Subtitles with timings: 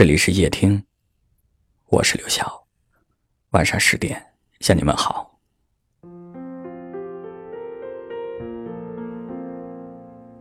[0.00, 0.82] 这里是夜听，
[1.88, 2.66] 我是刘晓。
[3.50, 4.18] 晚上十点
[4.60, 5.38] 向你们好。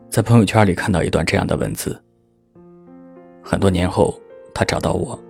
[0.10, 2.02] 在朋友圈里看到一段这样的文字。
[3.44, 4.18] 很多年后，
[4.54, 5.21] 他找到我，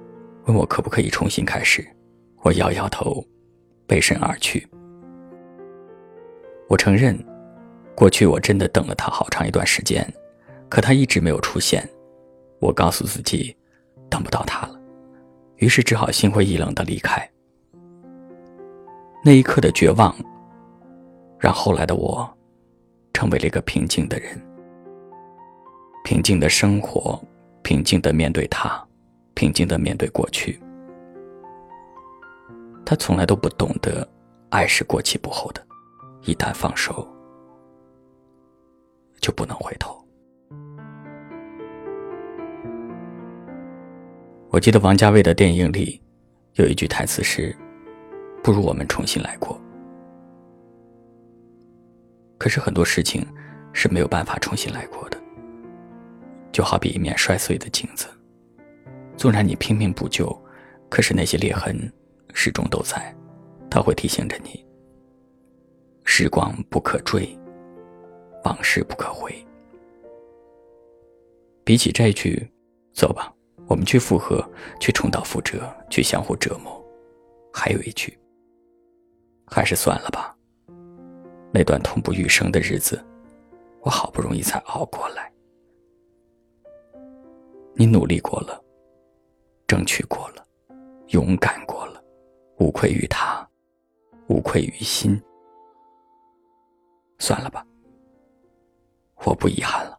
[0.46, 1.84] 问我可不可以重新开始。
[2.44, 3.26] 我摇摇头，
[3.88, 4.70] 背身而去。
[6.68, 7.18] 我承认，
[7.96, 10.08] 过去我真的等了他好长一段时间，
[10.70, 11.84] 可他一直没有出现。
[12.60, 13.56] 我告诉自己。
[14.20, 14.78] 看不到他了，
[15.60, 17.26] 于是只好心灰意冷的离开。
[19.24, 20.14] 那一刻的绝望，
[21.40, 22.30] 让后来的我
[23.14, 24.38] 成为了一个平静的人。
[26.04, 27.18] 平静的生活，
[27.64, 28.86] 平静的面对他，
[29.36, 30.62] 平静的面对过去。
[32.86, 34.06] 他从来都不懂得，
[34.50, 35.66] 爱是过期不候的，
[36.24, 37.08] 一旦放手，
[39.22, 39.99] 就不能回头。
[44.52, 46.02] 我记得王家卫的电影里，
[46.56, 47.56] 有一句台词是
[48.44, 49.62] ：“不如我们重新来过。”
[52.40, 53.24] 可是很多事情
[53.74, 55.22] 是没有办法重新来过的，
[56.52, 58.08] 就好比一面摔碎的镜子，
[59.16, 60.28] 纵然你拼命补救，
[60.90, 61.78] 可是那些裂痕
[62.34, 63.16] 始终都在，
[63.70, 64.66] 它会提醒着你：
[66.06, 67.38] 时光不可追，
[68.46, 69.32] 往事不可回。
[71.64, 72.50] 比起这句，
[72.94, 73.32] 走吧。
[73.70, 74.44] 我们去复合，
[74.80, 76.84] 去重蹈覆辙，去相互折磨。
[77.54, 78.18] 还有一句，
[79.46, 80.36] 还是算了吧。
[81.54, 83.00] 那段痛不欲生的日子，
[83.82, 85.32] 我好不容易才熬过来。
[87.76, 88.60] 你努力过了，
[89.68, 90.44] 争取过了，
[91.10, 92.04] 勇敢过了，
[92.58, 93.48] 无愧于他，
[94.30, 95.22] 无愧于心。
[97.20, 97.64] 算了吧，
[99.26, 99.99] 我不遗憾了。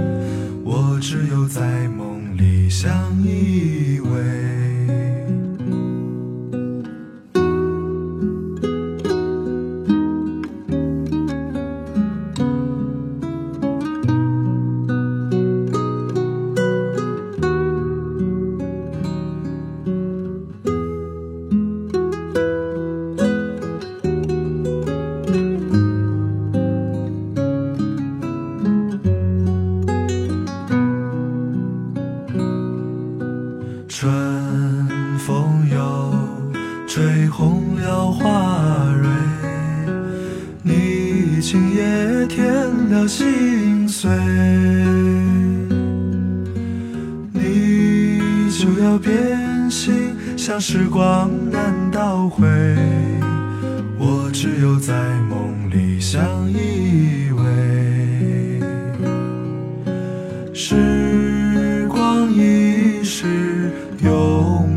[1.11, 2.89] 只有在梦里相
[3.21, 4.50] 依偎。
[43.07, 44.09] 心碎，
[47.33, 52.47] 你就要变心，像时光难倒回，
[53.97, 54.93] 我只有在
[55.29, 57.41] 梦里相依偎。
[60.53, 63.71] 时光易逝，
[64.03, 64.70] 永。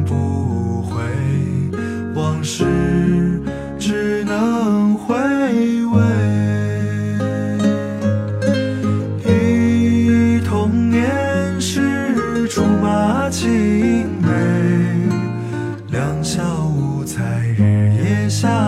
[16.25, 17.21] 小舞，在
[17.59, 18.64] 日夜下。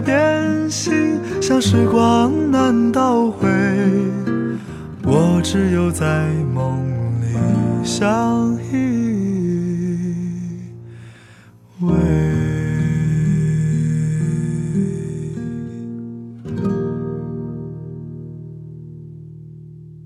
[0.00, 3.48] 变心，像时光难倒回，
[5.04, 6.80] 我只有在梦
[7.20, 8.76] 里相依
[11.82, 11.94] 偎。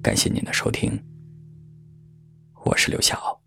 [0.03, 0.99] 感谢您的收听，
[2.65, 3.42] 我是刘晓。